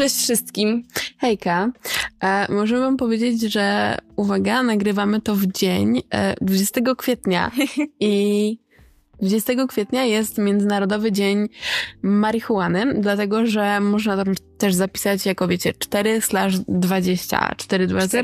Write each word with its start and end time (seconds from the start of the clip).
Cześć 0.00 0.16
wszystkim. 0.16 0.84
Hejka. 1.18 1.72
E, 2.20 2.52
możemy 2.52 2.80
wam 2.80 2.96
powiedzieć, 2.96 3.40
że 3.40 3.96
uwaga, 4.16 4.62
nagrywamy 4.62 5.20
to 5.20 5.34
w 5.34 5.46
dzień 5.46 6.02
e, 6.10 6.34
20 6.40 6.80
kwietnia 6.98 7.50
i 8.00 8.58
20 9.22 9.66
kwietnia 9.66 10.04
jest 10.04 10.38
Międzynarodowy 10.38 11.12
Dzień 11.12 11.48
Marihuany, 12.02 12.94
dlatego 13.00 13.46
że 13.46 13.80
można 13.80 14.24
tam 14.24 14.34
też 14.58 14.74
zapisać 14.74 15.26
jako 15.26 15.48
wiecie 15.48 15.72
4 15.78 16.20
slash 16.20 16.58
20, 16.58 17.54
420. 17.56 18.22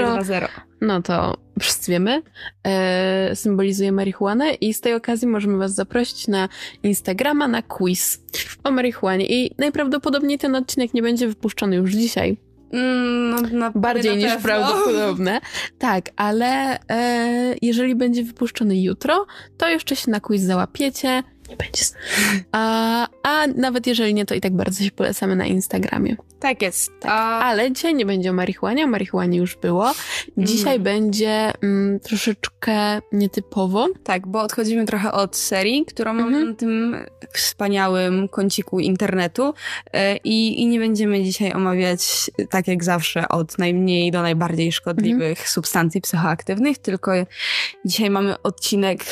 No 0.80 1.02
to 1.02 1.36
wszyscy 1.60 1.90
wiemy, 1.90 2.22
e, 2.66 3.36
symbolizuje 3.36 3.92
marihuanę 3.92 4.54
i 4.54 4.74
z 4.74 4.80
tej 4.80 4.95
okazji 4.95 5.28
możemy 5.28 5.59
was 5.59 5.74
zaprosić 5.74 6.28
na 6.28 6.48
Instagrama 6.82 7.48
na 7.48 7.62
quiz 7.62 8.22
o 8.64 8.70
marihuanie 8.70 9.27
i 9.27 9.55
najprawdopodobniej 9.58 10.38
ten 10.38 10.55
odcinek 10.55 10.94
nie 10.94 11.02
będzie 11.02 11.28
wypuszczony 11.28 11.77
już 11.77 11.92
dzisiaj. 11.92 12.36
Mm, 12.73 13.30
no, 13.30 13.59
na, 13.59 13.70
Bardziej 13.75 14.16
niż 14.16 14.37
prawdopodobne. 14.37 15.41
Tak, 15.79 16.05
ale 16.16 16.79
e, 16.91 17.55
jeżeli 17.62 17.95
będzie 17.95 18.25
wypuszczony 18.25 18.80
jutro, 18.83 19.27
to 19.56 19.69
jeszcze 19.69 19.97
się 19.97 20.11
na 20.11 20.20
quiz 20.20 20.42
załapiecie. 20.42 21.23
Nie 21.50 21.56
będzie. 21.56 21.84
A, 22.52 23.09
a 23.23 23.46
nawet 23.46 23.86
jeżeli 23.86 24.14
nie, 24.14 24.27
to 24.27 24.34
i 24.34 24.41
tak 24.41 24.56
bardzo 24.56 24.84
się 24.84 24.91
polecamy 24.91 25.36
na 25.36 25.46
Instagramie. 25.46 26.16
Tak 26.41 26.62
jest. 26.62 26.91
Tak. 27.00 27.10
A, 27.10 27.14
Ale 27.41 27.72
dzisiaj 27.72 27.95
nie 27.95 28.06
będzie 28.06 28.30
o 28.30 28.32
marihuanie, 28.32 28.84
o 28.84 28.86
marihuanie 28.86 29.38
już 29.38 29.56
było. 29.56 29.92
Dzisiaj 30.38 30.77
Mhm. 30.77 30.82
będzie 30.82 31.52
mm, 31.62 32.00
troszeczkę 32.00 33.00
nietypowo. 33.12 33.88
tak, 34.05 34.27
bo 34.27 34.41
odchodzimy 34.42 34.84
trochę 34.86 35.12
od 35.12 35.36
serii, 35.36 35.84
którą 35.86 36.12
mamy 36.14 36.27
Mhm. 36.28 36.48
na 36.48 36.55
tym 36.55 36.96
wspaniałym 37.32 38.28
kąciku 38.28 38.80
internetu 38.80 39.55
e, 39.92 40.16
i, 40.16 40.62
i 40.62 40.66
nie 40.66 40.78
będziemy 40.78 41.22
dzisiaj 41.24 41.52
omawiać, 41.52 42.30
tak 42.50 42.69
jak 42.69 42.84
zawsze, 42.84 43.28
od 43.28 43.58
najmniej 43.58 44.11
do 44.11 44.22
najbardziej 44.22 44.72
szkodliwych 44.72 45.30
Mhm. 45.30 45.48
substancji 45.48 46.00
psychoaktywnych, 46.00 46.78
tylko 46.78 47.12
dzisiaj 47.84 48.11
mamy 48.11 48.42
odcinek, 48.42 49.05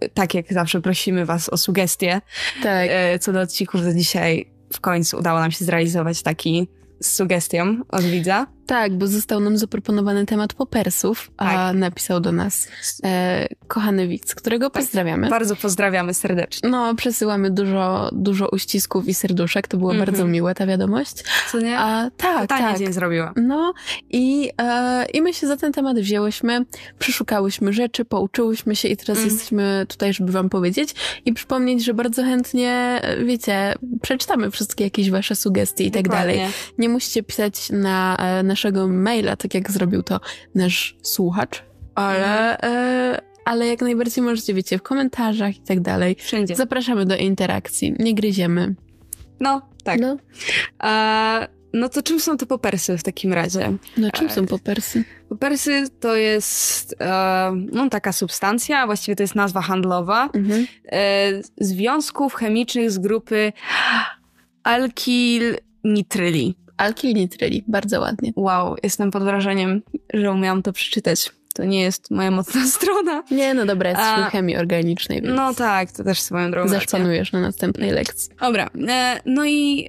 e, 0.00 0.08
tak 0.08 0.34
jak 0.34 0.52
zawsze 0.52 0.80
prosimy 0.80 1.24
was 1.26 1.48
o 1.48 1.56
sugestie, 1.56 1.77
Tak. 2.62 2.88
E, 2.90 3.18
co 3.18 3.32
do 3.32 3.40
odcinków, 3.40 3.80
to 3.82 3.94
dzisiaj 3.94 4.50
w 4.72 4.80
końcu 4.80 5.18
udało 5.18 5.40
nam 5.40 5.50
się 5.50 5.64
zrealizować 5.64 6.22
taki 6.22 6.68
z 7.00 7.14
sugestią 7.14 7.82
od 7.88 8.02
widza. 8.02 8.46
Tak, 8.68 8.98
bo 8.98 9.06
został 9.06 9.40
nam 9.40 9.58
zaproponowany 9.58 10.26
temat 10.26 10.52
popersów, 10.54 11.30
a 11.36 11.44
Tak. 11.44 11.76
napisał 11.76 12.20
do 12.20 12.32
nas 12.32 12.68
e, 13.04 13.48
kochany 13.68 14.08
Wix, 14.08 14.34
którego 14.34 14.70
pozdrawiamy. 14.70 15.28
Bardzo 15.28 15.56
pozdrawiamy 15.56 16.14
serdecznie. 16.14 16.68
No, 16.68 16.94
przesyłamy 16.94 17.50
dużo, 17.50 18.08
dużo 18.12 18.48
uścisków 18.48 19.08
i 19.08 19.14
serduszek. 19.14 19.68
To 19.68 19.76
było 19.76 19.90
Mhm. 19.92 20.06
bardzo 20.06 20.24
miłe, 20.24 20.54
ta 20.54 20.66
wiadomość. 20.66 21.14
Co 21.52 21.60
nie? 21.60 21.78
A 21.78 22.10
tak, 22.16 22.40
Totalnie 22.40 22.68
tak. 22.68 22.78
dzień 22.78 22.92
zrobiła. 22.92 23.32
No 23.36 23.72
i, 24.10 24.50
e, 24.60 25.06
i 25.14 25.22
my 25.22 25.34
się 25.34 25.46
za 25.46 25.56
ten 25.56 25.72
temat 25.72 25.98
wzięłyśmy, 25.98 26.64
przeszukałyśmy 26.98 27.72
rzeczy, 27.72 28.04
pouczyłyśmy 28.04 28.76
się 28.76 28.88
i 28.88 28.96
teraz 28.96 29.18
Mhm. 29.18 29.28
jesteśmy 29.34 29.86
tutaj, 29.88 30.12
żeby 30.14 30.32
wam 30.32 30.48
powiedzieć 30.48 30.94
i 31.24 31.32
przypomnieć, 31.32 31.84
że 31.84 31.94
bardzo 31.94 32.22
chętnie, 32.24 32.70
e, 33.02 33.24
wiecie, 33.24 33.74
przeczytamy 34.02 34.50
wszystkie 34.50 34.84
jakieś 34.84 35.10
wasze 35.10 35.36
sugestie 35.36 35.84
i 35.84 35.90
tak 35.90 36.08
dalej. 36.08 36.40
Nie 36.78 36.88
musicie 36.88 37.22
pisać 37.22 37.70
na 37.70 38.16
e, 38.16 38.42
naszego 38.58 38.88
maila, 38.88 39.36
tak 39.36 39.54
jak 39.54 39.70
zrobił 39.70 40.02
to 40.02 40.20
nasz 40.54 40.96
słuchacz, 41.02 41.62
ale, 41.94 42.58
e, 42.60 43.20
ale 43.44 43.66
jak 43.66 43.80
najbardziej 43.82 44.24
możecie, 44.24 44.54
wiecie, 44.54 44.78
w 44.78 44.82
komentarzach 44.82 45.56
i 45.56 45.60
tak 45.60 45.80
dalej. 45.80 46.16
Wszędzie. 46.20 46.56
Zapraszamy 46.56 47.06
do 47.06 47.16
interakcji, 47.16 47.94
nie 47.98 48.14
gryziemy. 48.14 48.74
No, 49.40 49.62
tak. 49.84 50.00
No, 50.00 50.16
A, 50.78 51.46
no 51.72 51.88
to 51.88 52.02
czym 52.02 52.20
są 52.20 52.36
te 52.36 52.46
popersy 52.46 52.98
w 52.98 53.02
takim 53.02 53.32
razie? 53.32 53.72
no 53.96 54.10
czym 54.10 54.26
Tak. 54.26 54.36
są 54.36 54.46
popersy? 54.46 55.04
Popersy 55.28 55.84
to 56.00 56.16
jest 56.16 56.94
e, 57.00 57.52
no, 57.72 57.88
taka 57.88 58.12
substancja, 58.12 58.86
właściwie 58.86 59.16
to 59.16 59.22
jest 59.22 59.34
nazwa 59.34 59.60
handlowa, 59.60 60.28
Mhm. 60.34 60.66
e, 60.92 61.30
związków 61.60 62.34
chemicznych 62.34 62.90
z 62.90 62.98
grupy 62.98 63.52
alkilnitryli. 66.78 67.18
Alkilnitryli, 67.18 67.64
bardzo 67.68 68.00
ładnie. 68.00 68.32
Wow, 68.36 68.76
jestem 68.82 69.10
pod 69.10 69.22
wrażeniem, 69.22 69.82
że 70.14 70.32
umiałam 70.32 70.62
to 70.62 70.72
przeczytać. 70.72 71.30
To 71.54 71.64
nie 71.64 71.80
jest 71.80 72.10
moja 72.10 72.30
mocna 72.30 72.66
strona. 72.76 73.22
Nie, 73.30 73.54
no 73.54 73.66
dobra, 73.66 73.90
jest 73.90 74.02
A- 74.02 74.28
w 74.28 74.32
chemii 74.32 74.56
organicznej, 74.56 75.22
więc 75.22 75.36
No 75.36 75.54
tak, 75.54 75.92
to 75.92 76.04
też 76.04 76.20
swoją 76.20 76.50
drogą. 76.50 76.68
zaszpanujesz 76.68 77.32
na 77.32 77.40
następnej 77.40 77.90
lekcji. 77.90 78.30
Dobra, 78.40 78.70
e, 78.88 79.20
no 79.26 79.44
i 79.44 79.88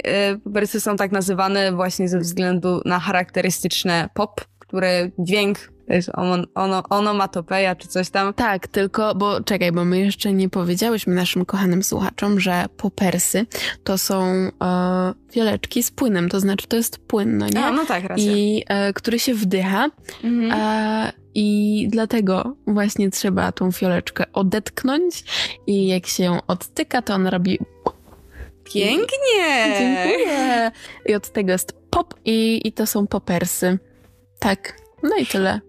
e, 0.65 0.79
są 0.79 0.95
tak 0.97 1.11
nazywane 1.11 1.71
właśnie 1.71 2.09
ze 2.09 2.19
względu 2.19 2.81
na 2.85 2.99
charakterystyczne 2.99 4.09
pop, 4.13 4.41
które 4.59 5.09
dźwięk, 5.19 5.71
to 5.89 5.93
jest 5.95 6.09
ono, 6.13 6.43
ono, 6.55 6.83
onomatopeja 6.89 7.75
czy 7.75 7.87
coś 7.87 8.09
tam. 8.09 8.33
Tak, 8.33 8.67
tylko, 8.67 9.15
bo 9.15 9.43
czekaj, 9.43 9.71
bo 9.71 9.85
my 9.85 9.99
jeszcze 9.99 10.33
nie 10.33 10.49
powiedziałyśmy 10.49 11.15
naszym 11.15 11.45
kochanym 11.45 11.83
słuchaczom, 11.83 12.39
że 12.39 12.65
popersy 12.77 13.45
to 13.83 13.97
są 13.97 14.23
e, 14.23 15.13
fioleczki 15.31 15.83
z 15.83 15.91
płynem, 15.91 16.29
to 16.29 16.39
znaczy 16.39 16.67
to 16.67 16.75
jest 16.75 16.97
płyn, 16.97 17.37
no 17.37 17.49
nie? 17.49 17.65
A, 17.65 17.71
no 17.71 17.85
tak, 17.85 18.03
racja. 18.03 18.31
I 18.33 18.63
e, 18.67 18.93
który 18.93 19.19
się 19.19 19.33
wdycha 19.33 19.89
Mhm. 20.23 20.51
e, 20.51 21.13
i 21.35 21.87
dlatego 21.91 22.55
właśnie 22.67 23.09
trzeba 23.09 23.51
tą 23.51 23.71
fioleczkę 23.71 24.23
odetknąć 24.33 25.23
i 25.67 25.87
jak 25.87 26.07
się 26.07 26.23
ją 26.23 26.39
odtyka, 26.47 27.01
to 27.01 27.13
ona 27.13 27.29
robi 27.29 27.59
Pięknie! 28.63 29.75
Dziękuję. 29.79 30.71
I 31.05 31.15
od 31.15 31.29
tego 31.29 31.51
jest 31.51 31.73
pop 31.89 32.13
i, 32.25 32.61
i 32.67 32.71
to 32.71 32.87
są 32.87 33.07
popersy. 33.07 33.79
Tak. 34.39 34.73
No 35.03 35.15
i 35.17 35.25
tyle. 35.25 35.59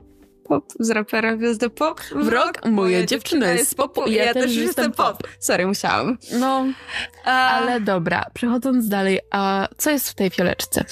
Pop 0.51 0.73
z 0.81 0.91
rapera 0.91 1.37
Gwiazdy 1.37 1.71
Pop. 1.71 2.01
W 2.01 2.29
rok 2.29 2.67
moja 2.67 3.07
dziewczyna 3.07 3.53
jest 3.53 3.75
popu 3.75 4.05
i 4.07 4.15
ja 4.15 4.35
też 4.35 4.57
jestem 4.57 4.93
pop. 4.93 5.23
Sorry, 5.39 5.67
musiałam. 5.67 6.19
No, 6.33 6.67
A, 7.25 7.51
ale 7.51 7.81
dobra. 7.81 8.25
Przechodząc 8.35 8.89
dalej, 8.89 9.21
a 9.31 9.69
co 9.77 9.91
jest 9.91 10.11
w 10.11 10.15
tej 10.15 10.31
fioleczce? 10.31 10.85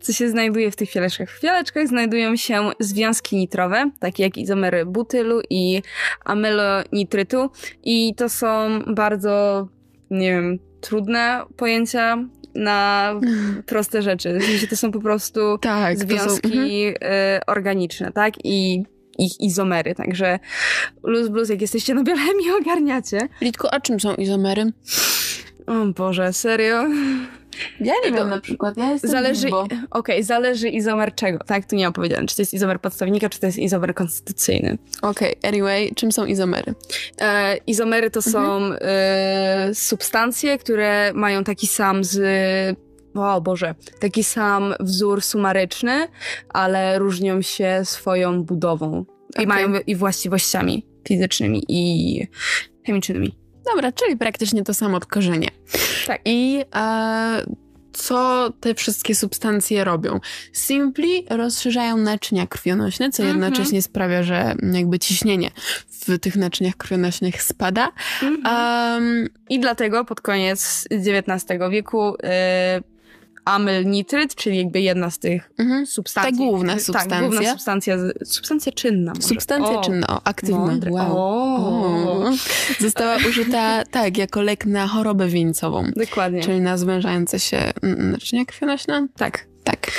co 0.00 0.12
się 0.12 0.28
znajduje 0.28 0.70
w 0.70 0.76
tych 0.76 0.90
fioleczkach? 0.90 1.30
W 1.30 1.40
fioleczkach 1.40 1.88
znajdują 1.88 2.36
się 2.36 2.70
związki 2.80 3.36
nitrowe, 3.36 3.90
takie 4.00 4.22
jak 4.22 4.36
izomery 4.36 4.86
butylu 4.86 5.40
i 5.50 5.82
amelonitrytu. 6.24 7.50
I 7.82 8.14
to 8.14 8.28
są 8.28 8.80
bardzo, 8.86 9.68
nie 10.10 10.30
wiem, 10.30 10.58
trudne 10.80 11.42
pojęcia 11.56 12.18
na 12.54 13.12
proste 13.66 14.02
rzeczy. 14.02 14.38
W 14.38 14.44
sensie 14.44 14.66
to 14.66 14.76
są 14.76 14.92
po 14.92 15.00
prostu 15.00 15.58
Tak, 15.58 15.98
związki 15.98 16.48
są, 16.48 16.58
mhm. 16.58 16.68
y, 16.68 16.94
organiczne, 17.46 18.12
tak? 18.12 18.34
I 18.44 18.82
ich 19.18 19.40
izomery, 19.40 19.94
także 19.94 20.38
luz 21.02 21.28
blues, 21.28 21.48
jak 21.48 21.60
jesteście 21.60 21.94
na 21.94 22.02
biochemii, 22.02 22.50
ogarniacie. 22.60 23.28
Litku, 23.40 23.68
a 23.70 23.80
czym 23.80 24.00
są 24.00 24.14
izomery? 24.14 24.72
O 25.66 25.86
Boże, 25.86 26.32
serio? 26.32 26.84
Ja 27.80 27.94
nie 28.04 28.12
wiem 28.12 28.28
na 28.28 28.40
przykład. 28.40 28.76
Ja 28.76 28.90
jestem 28.90 29.10
Zależy, 29.10 29.48
okej, 29.90 30.22
zależy 30.22 30.68
izomer 30.68 31.14
czego, 31.14 31.38
tak? 31.46 31.66
Tu 31.66 31.76
nie 31.76 31.84
mam 31.84 31.92
powiedziane, 31.92 32.26
czy 32.26 32.36
to 32.36 32.42
jest 32.42 32.54
izomer 32.54 32.80
podstawnika, 32.80 33.28
czy 33.28 33.40
to 33.40 33.46
jest 33.46 33.58
izomer 33.58 33.94
konstytucyjny. 33.94 34.78
Okej, 35.02 35.34
anyway, 35.42 35.92
czym 35.94 36.12
są 36.12 36.26
izomery? 36.26 36.74
E, 37.20 37.56
izomery 37.66 38.10
to 38.10 38.22
są 38.22 38.72
e, 38.72 39.70
substancje, 39.74 40.58
które 40.58 41.12
mają 41.14 41.44
taki 41.44 41.66
sam 41.66 42.04
z... 42.04 42.18
O 43.14 43.40
Boże, 43.40 43.74
taki 44.00 44.24
sam 44.24 44.74
wzór 44.80 45.22
sumaryczny, 45.22 46.08
ale 46.48 46.98
różnią 46.98 47.42
się 47.42 47.80
swoją 47.84 48.42
budową 48.44 49.04
Okej. 49.34 49.44
i 49.44 49.46
mają 49.46 49.72
i 49.86 49.96
właściwościami 49.96 50.86
fizycznymi 51.08 51.62
i 51.68 52.26
chemicznymi. 52.86 53.38
Dobra, 53.74 53.92
czyli 53.92 54.16
praktycznie 54.16 54.62
to 54.62 54.74
samo 54.74 54.96
odkorzenie. 54.96 55.48
Tak. 56.06 56.20
I 56.24 56.64
e, 56.74 57.46
co 57.92 58.50
te 58.60 58.74
wszystkie 58.74 59.14
substancje 59.14 59.84
robią? 59.84 60.20
Simply 60.52 61.22
rozszerzają 61.30 61.96
naczynia 61.96 62.46
krwionośne, 62.46 63.10
co 63.10 63.22
Mhm. 63.22 63.40
jednocześnie 63.42 63.82
sprawia, 63.82 64.22
że 64.22 64.54
jakby 64.72 64.98
ciśnienie 64.98 65.50
w 65.88 66.18
tych 66.18 66.36
naczyniach 66.36 66.76
krwionośnych 66.76 67.42
spada. 67.42 67.88
Um, 68.22 69.28
I 69.50 69.60
dlatego 69.60 70.04
pod 70.04 70.20
koniec 70.20 70.88
XIX 70.90 71.60
wieku 71.70 72.14
e, 72.22 72.80
amylnitryt, 73.44 74.34
czyli 74.34 74.58
jakby 74.58 74.80
jedna 74.80 75.10
z 75.10 75.18
tych 75.18 75.50
mhm. 75.58 75.86
substancji. 75.86 76.32
Ta 76.32 76.38
główna 76.44 76.72
Tak, 76.72 76.82
substancja. 76.82 77.20
główna 77.20 77.50
substancja, 77.50 77.96
substancja 78.24 78.72
czynna. 78.72 79.12
Może. 79.14 79.28
Substancja 79.28 79.78
O, 79.78 79.84
czynna, 79.84 80.06
o, 80.06 80.20
aktywna. 80.24 80.78
Wow. 80.90 81.16
O. 81.16 82.28
O. 82.28 82.32
Została 82.80 83.16
użyta, 83.28 83.84
tak, 83.84 84.18
jako 84.18 84.42
lek 84.42 84.66
na 84.66 84.86
chorobę 84.86 85.28
wieńcową, 85.28 85.84
Dokładnie. 85.96 86.42
czyli 86.42 86.60
na 86.60 86.76
zwężające 86.76 87.40
się 87.40 87.58
mm, 87.82 88.10
naczynia 88.10 88.44
krwionośne. 88.44 89.08
Tak. 89.16 89.46
Tak. 89.64 89.90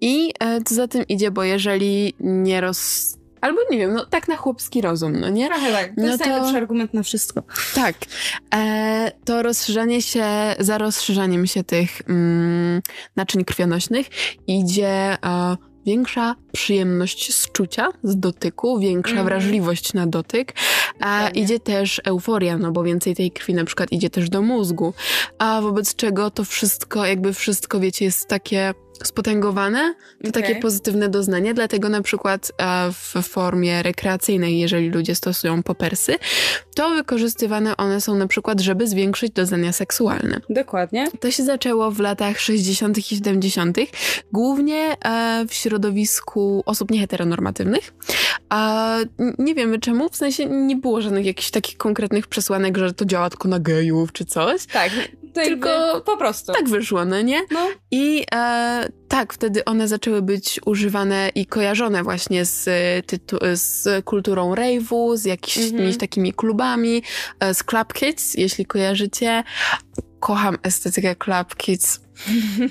I 0.00 0.32
e, 0.40 0.60
co 0.62 0.74
za 0.74 0.88
tym 0.88 1.04
idzie, 1.08 1.30
bo 1.30 1.44
jeżeli 1.44 2.14
nie 2.20 2.60
roz 2.60 3.14
Albo 3.44 3.58
nie 3.70 3.78
wiem, 3.78 3.94
no 3.94 4.06
tak 4.06 4.28
na 4.28 4.36
chłopski 4.36 4.80
rozum, 4.80 5.20
no 5.20 5.28
nie? 5.28 5.46
Trochę 5.48 5.72
tak. 5.72 5.86
To 5.86 5.92
No 5.96 6.06
jest 6.06 6.22
to- 6.22 6.28
najlepszy 6.30 6.56
argument 6.56 6.94
na 6.94 7.02
wszystko. 7.02 7.42
Tak. 7.74 7.94
E, 8.54 9.12
to 9.24 9.42
rozszerzanie 9.42 10.02
się, 10.02 10.24
za 10.58 10.78
rozszerzaniem 10.78 11.46
się 11.46 11.64
tych 11.64 12.00
mm, 12.08 12.82
naczyń 13.16 13.44
krwionośnych 13.44 14.06
idzie 14.46 14.88
e, 15.24 15.56
większa 15.86 16.34
przyjemność 16.52 17.34
z 17.34 17.52
czucia, 17.52 17.88
z 18.02 18.16
dotyku, 18.20 18.78
większa 18.78 19.10
Mhm. 19.10 19.26
wrażliwość 19.26 19.92
na 19.94 20.06
dotyk, 20.06 20.52
a 21.00 21.28
idzie 21.28 21.60
też 21.60 22.00
euforia, 22.04 22.58
no 22.58 22.72
bo 22.72 22.82
więcej 22.82 23.16
tej 23.16 23.30
krwi 23.30 23.54
na 23.54 23.64
przykład 23.64 23.92
idzie 23.92 24.10
też 24.10 24.30
do 24.30 24.42
mózgu, 24.42 24.94
a 25.38 25.60
wobec 25.60 25.96
czego 25.96 26.30
to 26.30 26.44
wszystko, 26.44 27.06
jakby 27.06 27.32
wszystko, 27.32 27.80
wiecie, 27.80 28.04
jest 28.04 28.28
takie 28.28 28.74
spotęgowane, 29.02 29.94
to 30.22 30.28
Okej. 30.28 30.42
takie 30.42 30.56
pozytywne 30.56 31.08
doznanie, 31.08 31.54
dlatego 31.54 31.88
na 31.88 32.02
przykład 32.02 32.52
e, 32.58 32.92
w 32.92 33.28
formie 33.28 33.82
rekreacyjnej, 33.82 34.58
jeżeli 34.58 34.90
ludzie 34.90 35.14
stosują 35.14 35.62
popersy, 35.62 36.14
to 36.74 36.90
wykorzystywane 36.90 37.76
one 37.76 38.00
są 38.00 38.14
na 38.14 38.26
przykład, 38.26 38.60
żeby 38.60 38.86
zwiększyć 38.88 39.32
doznania 39.32 39.72
seksualne. 39.72 40.40
Dokładnie. 40.50 41.08
To 41.20 41.30
się 41.30 41.42
zaczęło 41.44 41.90
w 41.90 42.00
latach 42.00 42.40
60. 42.40 42.98
i 42.98 43.02
70., 43.02 43.78
głównie 44.32 44.96
e, 45.04 45.44
w 45.48 45.54
środowisku 45.54 46.62
osób 46.66 46.90
nieheteronormatywnych. 46.90 47.94
A 48.48 48.96
nie 49.38 49.54
wiemy 49.54 49.78
czemu, 49.78 50.08
w 50.08 50.16
sensie 50.16 50.46
nie 50.46 50.76
było 50.84 51.00
żadnych 51.00 51.26
jakichś 51.26 51.50
takich 51.50 51.76
konkretnych 51.76 52.26
przesłanek, 52.26 52.78
że 52.78 52.92
to 52.92 53.04
działa 53.04 53.30
tylko 53.30 53.48
na 53.48 53.58
gejów 53.58 54.12
czy 54.12 54.24
coś. 54.24 54.66
Tak. 54.66 54.90
Tylko 55.34 56.02
po 56.06 56.16
prostu. 56.16 56.52
Tak 56.52 56.68
wyszło, 56.68 57.04
no 57.04 57.22
nie? 57.22 57.40
No. 57.50 57.68
I 57.90 58.24
e, 58.34 58.88
tak, 59.08 59.32
wtedy 59.32 59.64
one 59.64 59.88
zaczęły 59.88 60.22
być 60.22 60.60
używane 60.66 61.30
i 61.34 61.46
kojarzone 61.46 62.02
właśnie 62.02 62.44
z, 62.44 62.68
e, 62.68 63.02
tytu- 63.06 63.38
z 63.56 64.04
kulturą 64.04 64.54
rave'u, 64.54 65.16
z 65.16 65.24
jakimiś 65.24 65.72
Mhm. 65.72 65.94
takimi 65.94 66.32
klubami, 66.32 67.02
e, 67.40 67.54
z 67.54 67.64
Club 67.64 67.92
Kids, 67.92 68.34
jeśli 68.34 68.66
kojarzycie. 68.66 69.44
Kocham 70.24 70.58
estetykę 70.62 71.16
Club 71.16 71.54
Kids. 71.56 72.00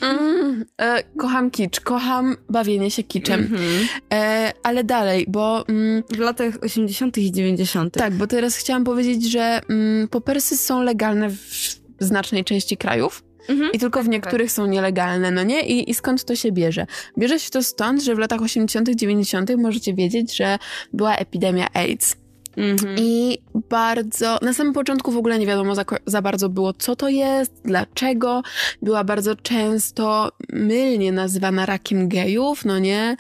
Mm, 0.02 0.66
e, 0.82 1.04
kocham 1.18 1.52
kicz, 1.52 1.80
kocham 1.80 2.36
bawienie 2.50 2.92
się 2.92 3.04
kiczem. 3.04 3.40
Mhm. 3.40 3.88
E, 4.14 4.52
ale 4.64 4.84
dalej, 4.84 5.26
bo 5.28 5.68
mm, 5.68 6.04
W 6.10 6.20
latach 6.20 6.54
80. 6.62 7.18
i 7.18 7.32
90. 7.32 7.94
tak, 7.94 8.14
bo 8.14 8.28
teraz 8.28 8.56
chciałam 8.56 8.84
powiedzieć, 8.84 9.32
że 9.32 9.62
mm, 9.70 10.08
popersy 10.08 10.58
są 10.58 10.84
legalne 10.84 11.30
w 11.30 11.76
znacznej 12.00 12.44
części 12.44 12.78
krajów. 12.78 13.24
Mhm. 13.50 13.72
I 13.72 13.80
tylko 13.80 14.04
w 14.04 14.10
niektórych 14.10 14.52
są 14.52 14.66
nielegalne, 14.66 15.32
no 15.32 15.44
nie? 15.44 15.62
I, 15.62 15.90
I 15.90 15.94
skąd 15.94 16.26
to 16.26 16.36
się 16.36 16.52
bierze? 16.52 16.86
Bierze 17.18 17.40
się 17.40 17.50
to 17.50 17.64
stąd, 17.64 18.04
że 18.04 18.16
w 18.16 18.20
latach 18.20 18.42
80., 18.42 18.90
90. 18.90 19.52
możecie 19.58 19.94
wiedzieć, 19.94 20.36
że 20.36 20.58
była 20.94 21.16
epidemia 21.16 21.68
AIDS. 21.74 22.16
Mhm. 22.58 22.96
I 23.00 23.38
bardzo, 23.70 24.38
na 24.42 24.54
samym 24.54 24.74
początku 24.74 25.12
w 25.12 25.18
ogóle 25.18 25.40
nie 25.40 25.48
wiadomo 25.48 25.76
za, 25.76 25.86
za 26.06 26.22
bardzo 26.22 26.50
było, 26.50 26.74
co 26.74 26.96
to 26.96 27.10
jest, 27.10 27.52
dlaczego. 27.66 28.42
Była 28.82 29.04
bardzo 29.04 29.36
często 29.36 30.32
mylnie 30.54 31.12
nazywana 31.12 31.66
rakiem 31.66 32.10
gejów, 32.10 32.66
no 32.66 32.80
nie? 32.80 33.18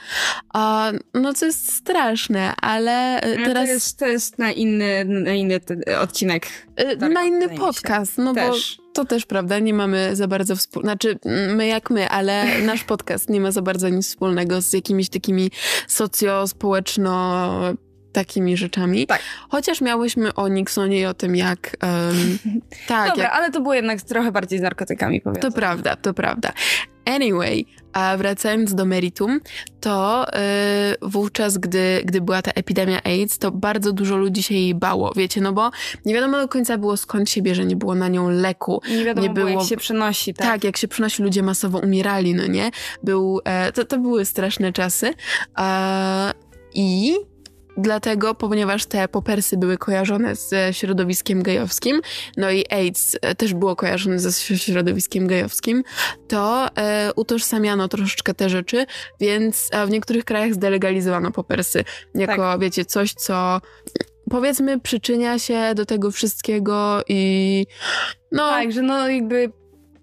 A, 0.53 0.91
no 1.13 1.33
co 1.33 1.45
jest 1.45 1.73
straszne, 1.73 2.53
ale 2.61 3.21
e, 3.21 3.23
Ale 3.23 3.35
teraz 3.47 3.67
To 3.67 3.73
jest, 3.73 3.99
to 3.99 4.07
jest 4.07 4.39
na 4.39 4.51
inny, 4.51 5.05
na 5.05 5.33
inny 5.33 5.59
odcinek. 6.01 6.47
e, 6.75 7.09
na 7.09 7.23
inny 7.23 7.49
podcast, 7.49 8.17
no 8.17 8.33
bo 8.33 8.41
Też. 8.41 8.77
to 8.93 9.05
też 9.05 9.25
prawda, 9.25 9.59
nie 9.59 9.73
mamy 9.73 10.15
za 10.15 10.27
bardzo 10.27 10.55
wspólnego, 10.55 10.87
znaczy 10.91 11.19
mm, 11.25 11.55
my 11.55 11.67
jak 11.67 11.89
my, 11.89 12.09
ale 12.09 12.45
nasz 12.65 12.83
podcast 12.83 13.29
nie 13.29 13.41
ma 13.41 13.51
za 13.51 13.61
bardzo 13.61 13.89
nic 13.89 14.07
wspólnego 14.07 14.61
z 14.61 14.73
jakimiś 14.73 15.09
takimi 15.09 15.51
socjo-społeczno 15.87 17.49
takimi 18.13 18.57
rzeczami. 18.57 19.07
Tak. 19.07 19.21
Chociaż 19.49 19.81
miałyśmy 19.81 20.33
o 20.33 20.47
Nixonie 20.47 20.99
i 20.99 21.05
o 21.05 21.13
tym, 21.13 21.35
jak... 21.35 21.77
em, 21.81 22.37
tak, 22.87 23.09
Dobra, 23.09 23.23
jak, 23.23 23.33
ale 23.33 23.51
to 23.51 23.61
było 23.61 23.73
jednak 23.73 24.01
trochę 24.01 24.31
bardziej 24.31 24.59
z 24.59 24.61
narkotykami 24.61 25.21
to 25.21 25.23
powiązane. 25.29 25.51
prawda, 25.55 25.95
to 25.95 26.13
prawda. 26.13 26.53
Anyway, 27.05 27.65
a 27.93 28.17
wracając 28.17 28.75
do 28.75 28.85
meritum, 28.85 29.39
to 29.81 30.25
y, 30.27 30.31
wówczas, 31.01 31.57
gdy, 31.57 32.01
gdy 32.05 32.21
była 32.21 32.41
ta 32.41 32.51
epidemia 32.51 33.01
AIDS, 33.03 33.37
to 33.37 33.51
bardzo 33.51 33.93
dużo 33.93 34.17
ludzi 34.17 34.43
się 34.43 34.55
jej 34.55 34.75
bało, 34.75 35.11
wiecie, 35.15 35.41
no 35.41 35.53
bo 35.53 35.71
nie 36.05 36.13
wiadomo 36.13 36.37
do 36.37 36.47
końca 36.47 36.77
było 36.77 36.97
skąd 36.97 37.29
się 37.29 37.41
bierze, 37.41 37.65
nie 37.65 37.75
było 37.75 37.95
na 37.95 38.07
nią 38.07 38.29
leku. 38.29 38.81
Nie 38.89 39.05
wiadomo 39.05 39.27
nie 39.27 39.33
było, 39.33 39.47
było- 39.47 39.59
jak 39.59 39.69
się 39.69 39.77
przenosi, 39.77 40.33
tak? 40.33 40.47
Tak, 40.47 40.63
jak 40.63 40.77
się 40.77 40.87
przynosi, 40.87 41.23
ludzie 41.23 41.43
masowo 41.43 41.79
umierali, 41.79 42.35
no 42.35 42.47
nie? 42.47 42.71
Był, 43.03 43.39
e, 43.45 43.71
to, 43.71 43.85
to 43.85 43.99
były 43.99 44.25
straszne 44.25 44.73
czasy. 44.73 45.13
E, 45.59 46.31
I 46.73 47.15
dlatego, 47.77 48.35
ponieważ 48.35 48.85
te 48.85 49.07
popersy 49.07 49.57
były 49.57 49.77
kojarzone 49.77 50.35
ze 50.35 50.73
środowiskiem 50.73 51.43
gejowskim, 51.43 52.01
no 52.37 52.51
i 52.51 52.65
AIDS 52.69 53.17
e, 53.21 53.35
też 53.35 53.53
było 53.53 53.75
kojarzone 53.75 54.19
ze 54.19 54.57
środowiskiem 54.57 55.27
gejowskim, 55.27 55.83
to 56.27 56.67
e, 56.77 57.11
utożsamiano 57.15 57.87
troszeczkę 57.87 58.33
te 58.33 58.49
rzeczy, 58.49 58.85
więc 59.19 59.69
w 59.87 59.89
niektórych 59.89 60.25
krajach 60.25 60.53
zdelegalizowano 60.53 61.31
popersy 61.31 61.83
jako, 62.15 62.37
Tak. 62.37 62.59
wiecie, 62.59 62.85
coś, 62.85 63.13
co 63.13 63.61
powiedzmy 64.29 64.79
przyczynia 64.79 65.39
się 65.39 65.73
do 65.75 65.85
tego 65.85 66.11
wszystkiego 66.11 67.01
i 67.07 67.65
no... 68.31 68.49
Tak, 68.49 68.71
że 68.71 68.81
no 68.81 69.09
jakby 69.09 69.51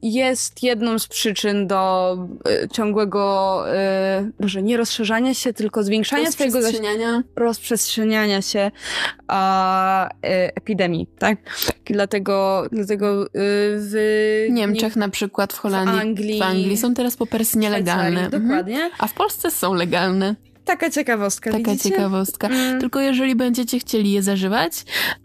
jest 0.02 0.62
jedną 0.62 0.98
z 0.98 1.06
przyczyn 1.06 1.66
do 1.66 2.16
y, 2.64 2.68
ciągłego, 2.68 3.64
y, 3.68 4.32
może 4.40 4.62
nie 4.62 4.76
rozszerzania 4.76 5.34
się, 5.34 5.52
tylko 5.52 5.82
zwiększania 5.82 6.32
swojego 6.32 6.60
rozprzestrzeniania. 6.60 7.22
rozprzestrzeniania 7.36 8.42
się 8.42 8.70
a, 9.28 10.08
y, 10.08 10.28
epidemii, 10.54 11.06
tak? 11.18 11.38
I 11.90 11.92
dlatego, 11.92 12.66
dlatego 12.72 13.26
w 13.34 14.46
W 14.48 14.52
Niemczech 14.52 14.96
na 14.96 15.08
przykład, 15.08 15.52
w 15.52 15.58
Holandii, 15.58 15.96
w 15.96 16.00
Anglii, 16.00 16.42
Anglii, 16.42 16.76
są 16.76 16.94
teraz 16.94 17.16
popersy 17.16 17.58
nielegalne. 17.58 18.24
Mhm. 18.24 18.42
Dokładnie. 18.42 18.90
A 18.98 19.06
w 19.06 19.12
Polsce 19.12 19.50
są 19.50 19.74
legalne. 19.74 20.36
Taka 20.70 20.90
ciekawostka, 20.90 21.50
Taka 21.52 21.70
widzicie? 21.70 21.90
ciekawostka. 21.90 22.48
Mm. 22.48 22.80
Tylko 22.80 23.00
jeżeli 23.00 23.34
będziecie 23.36 23.78
chcieli 23.78 24.12
je 24.12 24.22
zażywać, 24.22 24.72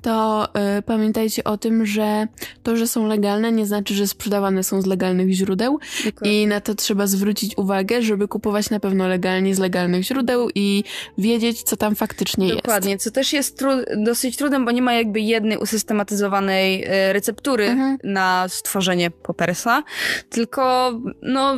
to 0.02 0.48
y, 0.78 0.82
pamiętajcie 0.82 1.44
o 1.44 1.58
tym, 1.58 1.86
że 1.86 2.28
to, 2.64 2.78
że 2.78 2.88
są 2.88 3.08
legalne, 3.08 3.52
nie 3.52 3.66
znaczy, 3.66 3.94
że 3.94 4.08
sprzedawane 4.08 4.64
są 4.64 4.82
z 4.82 4.86
legalnych 4.86 5.32
źródeł 5.32 5.80
Dokładnie. 6.06 6.44
i 6.44 6.48
na 6.48 6.62
to 6.62 6.76
trzeba 6.76 7.08
zwrócić 7.08 7.58
uwagę, 7.58 8.02
żeby 8.02 8.28
kupować 8.28 8.70
na 8.70 8.80
pewno 8.80 9.08
legalnie 9.08 9.56
z 9.56 9.60
legalnych 9.60 10.04
źródeł 10.04 10.50
i 10.56 10.84
wiedzieć, 11.18 11.64
co 11.64 11.78
tam 11.78 11.96
faktycznie 11.96 12.48
jest. 12.48 12.58
Dokładnie, 12.60 12.98
co 12.98 13.12
też 13.12 13.34
jest 13.34 13.62
tru- 13.62 14.04
dosyć 14.04 14.38
trudne, 14.38 14.66
bo 14.66 14.72
nie 14.72 14.82
ma 14.82 14.94
jakby 14.94 15.20
jednej 15.20 15.58
usystematyzowanej 15.58 16.84
e, 16.88 17.14
receptury 17.14 17.66
Mhm. 17.66 17.98
na 18.04 18.46
stworzenie 18.50 19.12
popersa, 19.12 19.84
tylko 20.30 20.92
no 21.22 21.56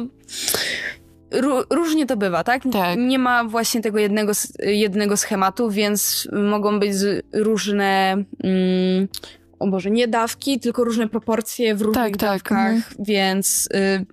różnie 1.70 2.06
to 2.06 2.18
bywa, 2.18 2.44
tak? 2.44 2.64
Tak. 2.72 2.98
Nie 3.00 3.20
ma 3.20 3.44
właśnie 3.44 3.82
tego 3.82 4.00
jednego, 4.00 4.32
jednego 4.60 5.18
schematu, 5.18 5.70
więc 5.70 6.28
mogą 6.32 6.80
być 6.80 6.94
różne 7.34 8.12
mm, 8.44 9.08
o 9.60 9.68
Boże, 9.68 9.92
nie 9.92 10.08
dawki, 10.08 10.60
tylko 10.60 10.84
różne 10.84 11.08
proporcje 11.08 11.76
w 11.76 11.82
różnych 11.82 12.04
Tak, 12.04 12.18
tak, 12.18 12.30
dawkach, 12.30 12.72
mhm. 12.74 12.96
więc 13.00 13.70
y, 13.76 14.06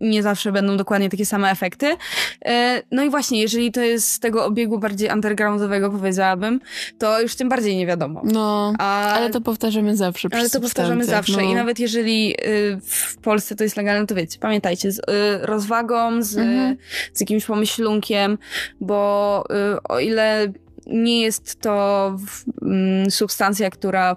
nie 0.00 0.22
zawsze 0.22 0.52
będą 0.52 0.76
dokładnie 0.76 1.10
takie 1.10 1.26
same 1.26 1.50
efekty. 1.50 1.96
E, 2.44 2.82
No 2.92 3.02
i 3.04 3.10
właśnie, 3.10 3.40
jeżeli 3.40 3.72
to 3.72 3.80
jest 3.80 4.12
z 4.12 4.20
tego 4.20 4.44
obiegu 4.44 4.78
bardziej 4.78 5.10
undergroundowego, 5.10 5.90
powiedziałabym, 5.90 6.60
to 6.98 7.20
już 7.20 7.34
tym 7.36 7.48
bardziej 7.48 7.76
nie 7.76 7.86
wiadomo. 7.86 8.22
No, 8.24 8.72
A, 8.78 9.12
ale 9.12 9.30
to 9.30 9.40
powtarzamy 9.40 9.96
zawsze. 9.96 10.28
ale 10.32 10.50
to 10.50 10.60
powtarzamy 10.60 11.04
zawsze. 11.04 11.32
no. 11.32 11.40
I 11.40 11.54
nawet 11.54 11.78
jeżeli 11.78 12.34
y, 12.46 12.80
w 12.82 13.16
Polsce 13.16 13.56
to 13.56 13.64
jest 13.64 13.76
legalne, 13.76 14.06
to 14.06 14.14
wiecie, 14.14 14.38
pamiętajcie, 14.40 14.92
z 14.92 14.98
y, 14.98 15.02
rozwagą, 15.42 16.22
z, 16.22 16.38
Mhm. 16.38 16.76
z 17.12 17.20
jakimś 17.20 17.44
pomyślunkiem, 17.44 18.38
bo 18.80 19.44
y, 19.74 19.82
o 19.88 19.98
ile 20.00 20.52
nie 20.86 21.20
jest 21.20 21.60
to 21.60 22.16
mm, 22.62 23.10
substancja, 23.10 23.70
która 23.70 24.16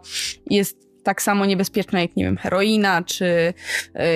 jest 0.50 0.90
tak 1.03 1.22
samo 1.22 1.46
niebezpieczna 1.46 2.01
jak, 2.01 2.15
nie 2.15 2.24
wiem, 2.24 2.38
heroina, 2.38 3.01
czy 3.03 3.25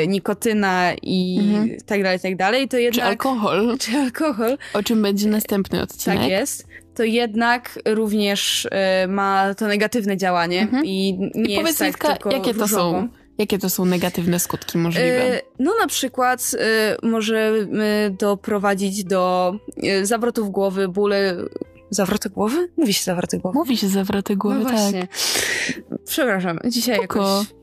y, 0.03 0.07
nikotyna 0.07 0.91
i 1.01 1.37
Mhm. 1.39 1.77
tak 1.85 2.03
dalej, 2.03 2.19
tak 2.19 2.35
dalej, 2.35 2.67
to 2.67 2.77
jednak... 2.77 3.03
Czy 3.05 3.09
alkohol, 3.09 3.75
Czy 3.81 3.97
alkohol, 3.97 4.57
o 4.73 4.83
czym 4.83 5.01
będzie 5.01 5.27
następny 5.29 5.81
odcinek. 5.81 6.19
tak 6.19 6.29
jest, 6.29 6.67
to 6.95 7.03
jednak 7.03 7.79
również 7.85 8.65
y, 8.65 9.07
ma 9.07 9.53
to 9.53 9.67
negatywne 9.67 10.17
działanie 10.17 10.61
Mhm. 10.61 10.85
i 10.85 11.17
nie 11.35 11.55
I 11.61 11.65
jest 11.65 11.79
tak 11.79 11.97
tylko 11.97 12.31
jakie 12.31 12.53
to 12.53 12.67
są? 12.67 13.07
Jakie 13.37 13.57
to 13.59 13.69
są 13.69 13.85
negatywne 13.85 14.39
skutki 14.39 14.77
możliwe? 14.77 15.33
E, 15.37 15.41
No 15.59 15.71
na 15.81 15.87
przykład 15.87 16.51
e, 16.59 17.07
możemy 17.07 18.15
doprowadzić 18.19 19.03
do 19.03 19.55
e, 19.83 20.05
zawrotów 20.05 20.49
głowy, 20.51 20.87
bóle... 20.87 21.35
Zawroty 21.89 22.29
głowy? 22.29 22.69
Mówi 22.77 22.93
się 22.93 23.03
zawroty 23.03 23.37
głowy. 23.37 23.57
Mówi 23.57 23.77
się 23.77 23.87
zawroty 23.87 24.35
głowy, 24.35 24.59
no 24.59 24.69
tak. 24.69 24.95
Przepraszam, 26.05 26.59
dzisiaj 26.65 26.95
Spoko. 26.95 27.19
jakoś 27.19 27.55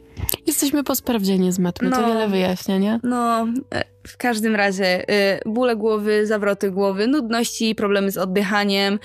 Jesteśmy 0.47 0.85
po 0.85 0.95
sprawdzianie 0.95 1.53
z 1.53 1.59
matmy, 1.59 1.91
no, 1.91 1.97
to 1.97 2.07
wiele 2.07 2.29
wyjaśnia, 2.29 2.79
nie? 2.79 3.01
No, 3.03 3.47
e, 3.75 3.85
w 4.07 4.17
każdym 4.17 4.57
razie 4.57 5.11
y, 5.11 5.41
bóle 5.47 5.77
głowy, 5.77 6.27
zawroty 6.27 6.71
głowy, 6.71 7.07
nudności, 7.07 7.75
problemy 7.75 8.11
z 8.11 8.19
oddychaniem, 8.19 8.99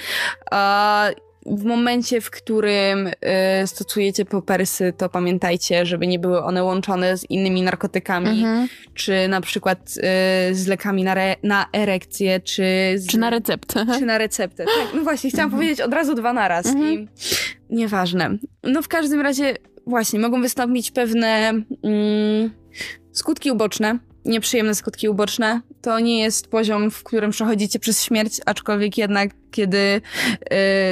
a 0.52 1.08
w 1.48 1.64
momencie, 1.64 2.22
w 2.22 2.32
którym 2.32 3.08
y, 3.08 3.14
stosujecie 3.66 4.26
popersy, 4.26 4.94
to 4.98 5.10
pamiętajcie, 5.10 5.86
żeby 5.86 6.08
nie 6.08 6.20
były 6.20 6.44
one 6.44 6.64
łączone 6.64 7.18
z 7.18 7.30
innymi 7.30 7.62
narkotykami, 7.62 8.30
mhm. 8.30 8.68
czy 8.94 9.28
na 9.28 9.42
przykład 9.42 9.80
y, 10.52 10.56
z 10.56 10.68
lekami 10.68 11.04
na, 11.04 11.12
re, 11.12 11.36
na 11.44 11.66
erekcję, 11.74 12.40
czy... 12.40 12.64
Z, 12.96 13.08
czy 13.08 13.18
na 13.18 13.30
receptę. 13.30 13.86
Czy 14.00 14.06
na 14.06 14.18
receptę. 14.18 14.66
Tak, 14.66 14.94
no 14.96 15.02
właśnie, 15.02 15.30
chciałam 15.30 15.46
mhm. 15.46 15.60
powiedzieć 15.60 15.82
od 15.82 15.94
razu 15.94 16.16
dwa 16.16 16.34
naraz 16.34 16.66
mhm. 16.66 16.94
i 16.94 17.08
nieważne. 17.70 18.38
No 18.64 18.82
w 18.82 18.88
każdym 18.88 19.22
razie 19.22 19.56
właśnie, 19.88 20.20
mogą 20.20 20.42
wystąpić 20.42 20.92
pewne 20.92 21.54
mm, 21.84 22.52
skutki 23.12 23.52
uboczne, 23.52 24.00
nieprzyjemne 24.28 24.76
skutki 24.76 25.10
uboczne. 25.10 25.62
To 25.82 26.00
nie 26.00 26.20
jest 26.20 26.48
poziom, 26.48 26.92
w 26.92 27.04
którym 27.04 27.32
przechodzicie 27.32 27.80
przez 27.80 28.04
śmierć, 28.04 28.42
aczkolwiek 28.46 28.98
jednak, 28.98 29.32
kiedy 29.52 30.02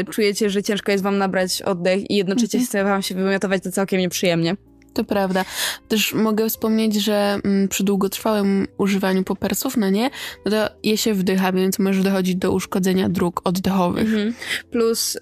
y, 0.06 0.12
czujecie, 0.12 0.50
że 0.50 0.64
ciężko 0.64 0.92
jest 0.92 1.04
wam 1.04 1.18
nabrać 1.18 1.62
oddech 1.62 2.12
i 2.12 2.16
jednocześnie 2.16 2.60
mhm. 2.60 2.68
chce 2.68 2.84
wam 2.84 3.02
się 3.02 3.16
wymiotować, 3.16 3.64
to 3.64 3.72
całkiem 3.72 4.00
nieprzyjemnie. 4.00 4.56
To 4.96 5.04
prawda. 5.04 5.46
Też 5.88 6.14
mogę 6.14 6.50
wspomnieć, 6.50 6.96
że 6.96 7.40
mm, 7.44 7.68
przy 7.68 7.84
długotrwałym 7.84 8.68
używaniu 8.78 9.24
popersów, 9.24 9.78
no 9.78 9.90
nie, 9.90 10.10
no 10.46 10.52
to 10.52 10.70
je 10.84 10.98
się 10.98 11.14
wdycha, 11.14 11.52
więc 11.52 11.80
może 11.80 12.04
dochodzić 12.04 12.36
do 12.36 12.52
uszkodzenia 12.52 13.10
dróg 13.10 13.42
oddechowych. 13.44 14.06
Mhm. 14.06 14.34
Plus 14.72 15.16
y, 15.16 15.20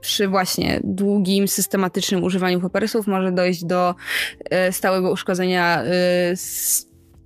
przy 0.00 0.28
właśnie 0.28 0.80
długim, 0.84 1.48
systematycznym 1.48 2.24
używaniu 2.24 2.60
popersów 2.60 3.06
może 3.06 3.32
dojść 3.32 3.64
do 3.64 3.94
y, 4.68 4.72
stałego 4.72 5.10
uszkodzenia 5.10 5.84
y, 6.32 6.36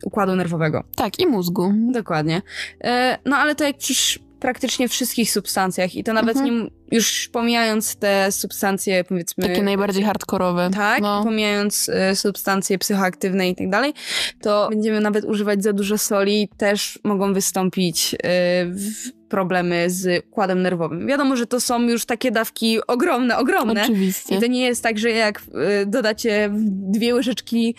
układu 0.04 0.36
nerwowego. 0.36 0.84
Tak, 0.96 1.18
i 1.18 1.26
mózgu. 1.26 1.72
Dokładnie. 1.92 2.42
E, 2.84 3.18
no 3.24 3.36
ale 3.36 3.54
to 3.54 3.64
jak 3.64 3.76
przy 3.76 4.18
praktycznie 4.40 4.88
wszystkich 4.88 5.30
substancjach 5.30 5.94
i 5.94 6.04
to 6.04 6.12
nawet 6.12 6.36
mhm. 6.36 6.54
nie, 6.54 6.70
już 6.90 7.28
pomijając 7.32 7.96
te 7.96 8.32
substancje 8.32 9.04
powiedzmy... 9.04 9.48
Takie 9.48 9.62
najbardziej 9.62 10.04
hardkorowe. 10.04 10.70
Tak, 10.74 11.02
no. 11.02 11.24
pomijając 11.24 11.88
y, 12.12 12.16
substancje 12.16 12.78
psychoaktywne 12.78 13.48
i 13.48 13.56
tak 13.56 13.70
dalej, 13.70 13.94
to 14.42 14.68
będziemy 14.70 15.00
nawet 15.00 15.24
używać 15.24 15.62
za 15.62 15.72
dużo 15.72 15.98
soli, 15.98 16.48
też 16.56 16.98
mogą 17.04 17.34
wystąpić 17.34 18.14
y, 18.14 18.18
w 18.64 19.17
problemy 19.28 19.90
z 19.90 20.24
układem 20.24 20.62
nerwowym. 20.62 21.06
Wiadomo, 21.06 21.36
że 21.36 21.46
to 21.46 21.60
są 21.60 21.82
już 21.82 22.04
takie 22.04 22.30
dawki 22.30 22.78
ogromne, 22.86 23.38
ogromne. 23.38 23.82
Oczywiście. 23.82 24.36
I 24.36 24.40
to 24.40 24.46
nie 24.46 24.60
jest 24.60 24.82
tak, 24.82 24.98
że 24.98 25.10
jak 25.10 25.42
y, 25.82 25.86
dodacie 25.86 26.50
dwie 26.68 27.14
łyżeczki 27.14 27.74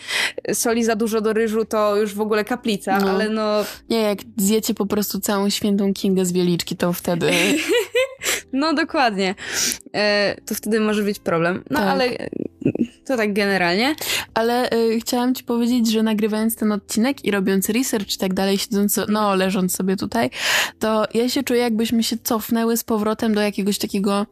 soli 0.52 0.84
za 0.84 0.96
dużo 0.96 1.20
do 1.20 1.32
ryżu, 1.32 1.64
to 1.64 1.96
już 1.96 2.14
w 2.14 2.20
ogóle 2.20 2.44
kaplica, 2.44 2.98
no. 2.98 3.10
ale 3.10 3.28
no... 3.28 3.64
Nie, 3.90 4.00
jak 4.00 4.18
zjecie 4.36 4.74
po 4.74 4.86
prostu 4.86 5.20
całą 5.20 5.50
świętą 5.50 5.94
kingę 5.94 6.26
z 6.26 6.32
wieliczki, 6.32 6.76
to 6.76 6.92
wtedy... 6.92 7.30
no 8.52 8.74
dokładnie. 8.74 9.34
E, 9.94 10.36
to 10.46 10.54
wtedy 10.54 10.80
może 10.80 11.02
być 11.02 11.18
problem. 11.18 11.64
No 11.70 11.78
tak. 11.78 11.88
ale 11.88 12.08
to 13.10 13.16
tak 13.16 13.32
generalnie. 13.32 13.94
Ale 14.34 14.72
y, 14.72 15.00
chciałam 15.00 15.34
ci 15.34 15.44
powiedzieć, 15.44 15.90
że 15.92 16.02
nagrywając 16.02 16.56
ten 16.56 16.72
odcinek 16.72 17.24
i 17.24 17.30
robiąc 17.30 17.68
research 17.68 18.14
i 18.14 18.18
tak 18.18 18.34
dalej, 18.34 18.58
siedząc, 18.58 19.00
no 19.08 19.34
leżąc 19.34 19.76
sobie 19.76 19.96
tutaj, 19.96 20.30
to 20.78 21.04
ja 21.14 21.28
się 21.28 21.42
czuję 21.42 21.60
jakbyśmy 21.60 22.02
się 22.02 22.16
cofnęły 22.22 22.76
z 22.76 22.84
powrotem 22.84 23.34
do 23.34 23.40
jakiegoś 23.40 23.78
takiego 23.78 24.26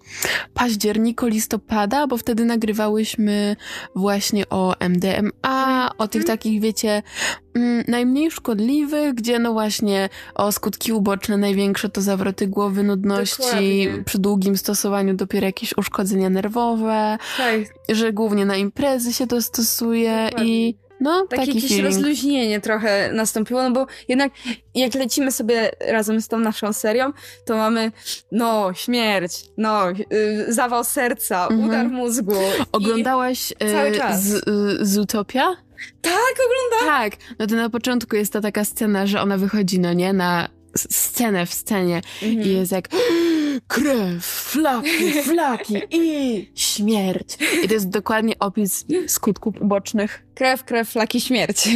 października, 0.54 1.26
listopada, 1.26 2.06
bo 2.06 2.16
wtedy 2.16 2.44
nagrywałyśmy 2.44 3.56
właśnie 3.94 4.49
o 4.49 4.75
MDMA, 4.80 5.90
o 5.99 6.08
tych 6.08 6.23
mhm. 6.23 6.38
takich, 6.38 6.61
wiecie, 6.61 7.02
mm, 7.54 7.85
najmniej 7.88 8.30
szkodliwych, 8.30 9.14
gdzie 9.14 9.38
no 9.38 9.52
właśnie 9.52 10.08
o 10.35 10.52
skutki 10.52 10.92
uboczne 10.92 11.37
największe 11.37 11.88
to 11.88 12.00
zawroty 12.00 12.47
głowy, 12.47 12.82
nudności, 12.82 13.42
Dokładnie. 13.42 14.04
przy 14.04 14.18
długim 14.18 14.56
stosowaniu 14.56 15.14
dopiero 15.14 15.47
jakieś 15.47 15.76
uszkodzenia 15.76 16.30
nerwowe, 16.30 17.18
tak. 17.37 17.77
Że 17.88 18.12
głównie 18.12 18.47
na 18.47 18.57
imprezy 18.57 19.12
się 19.12 19.26
to 19.26 19.42
stosuje 19.42 20.25
Dokładnie. 20.25 20.68
i 20.68 20.78
no, 21.00 21.26
Takie 21.26 21.37
taki 21.42 21.54
jakieś 21.54 21.71
feeling. 21.71 21.87
rozluźnienie 21.87 22.61
trochę 22.61 23.12
nastąpiło, 23.12 23.62
no 23.62 23.71
bo 23.71 23.87
jednak 24.09 24.33
jak 24.75 24.95
lecimy 24.95 25.33
sobie 25.33 25.71
razem 25.80 26.21
z 26.21 26.28
tą 26.28 26.38
naszą 26.38 26.73
serią, 26.73 27.12
to 27.47 27.57
mamy 27.57 27.92
no, 28.33 28.75
śmierć, 28.75 29.45
no, 29.57 29.90
yy, 29.90 30.52
zawał 30.52 30.85
serca, 30.85 31.42
mhm. 31.42 31.68
udar 31.68 31.88
mózgu. 31.88 32.35
Oglądałaś 32.73 33.50
yy, 33.50 34.16
z, 34.18 34.47
yy, 34.47 34.87
z 34.87 34.99
Utopia? 34.99 35.57
Tak, 36.00 36.35
oglądam. 36.47 36.88
Tak, 36.88 37.21
no 37.38 37.47
to 37.47 37.54
na 37.54 37.71
początku 37.71 38.16
jest 38.16 38.33
ta 38.33 38.40
taka 38.40 38.64
scena, 38.64 39.07
że 39.07 39.21
ona 39.21 39.38
wychodzi, 39.38 39.80
no 39.80 39.92
nie, 39.92 40.12
na 40.12 40.49
scenę 40.90 41.47
w 41.47 41.54
scenie 41.54 42.02
mhm. 42.23 42.42
i 42.42 42.52
jest 42.52 42.73
jak 42.73 42.88
krew, 43.66 44.25
flaki, 44.25 45.12
flaki 45.12 45.75
i 45.90 46.50
śmierć. 46.54 47.38
I 47.64 47.68
to 47.68 47.75
jest 47.75 47.88
dokładnie 47.88 48.38
opis 48.38 48.85
skutków 49.06 49.61
ubocznych. 49.61 50.26
Krew, 50.35 50.64
krew, 50.64 50.88
flaki, 50.88 51.20
śmierć. 51.20 51.68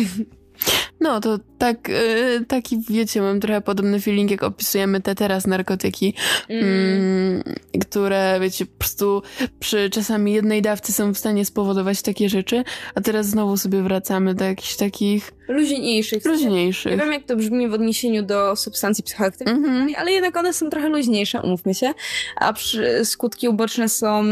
No, 1.02 1.21
to 1.21 1.38
tak, 1.59 1.88
yy, 1.88 2.44
taki, 2.49 2.78
wiecie, 2.88 3.23
mam 3.23 3.40
trochę 3.40 3.61
podobny 3.61 4.00
feeling, 4.00 4.30
jak 4.30 4.42
opisujemy 4.42 5.00
te 5.00 5.14
teraz 5.14 5.47
narkotyki, 5.47 6.14
mm. 6.49 6.64
Mm, 6.64 7.42
które, 7.80 8.38
wiecie, 8.40 8.66
po 8.66 8.78
prostu 8.78 9.23
przy 9.61 9.90
czasami 9.90 10.32
jednej 10.32 10.62
dawcy 10.62 10.92
są 10.92 11.14
w 11.14 11.18
stanie 11.18 11.44
spowodować 11.44 12.02
takie 12.02 12.28
rzeczy, 12.28 12.64
a 12.94 13.00
teraz 13.00 13.26
znowu 13.26 13.56
sobie 13.56 13.82
wracamy 13.82 14.35
do 14.35 14.44
jakichś 14.44 14.76
takich... 14.76 15.32
Luźniejszych. 15.49 16.25
Luźniejszych. 16.25 16.92
Nie 16.92 16.99
wiem, 16.99 17.12
jak 17.12 17.25
to 17.25 17.37
brzmi 17.37 17.68
w 17.68 17.73
odniesieniu 17.75 18.23
do 18.23 18.56
substancji 18.56 19.04
psychoaktywnych, 19.04 19.56
mm 19.56 19.88
-hmm. 19.88 19.92
ale 19.97 20.12
jednak 20.12 20.37
one 20.37 20.52
są 20.52 20.71
trochę 20.71 20.88
luźniejsze, 20.88 21.42
umówmy 21.42 21.75
się, 21.75 21.92
a 22.37 22.52
przy, 22.52 23.04
skutki 23.04 23.49
uboczne 23.49 23.88
są 23.88 24.23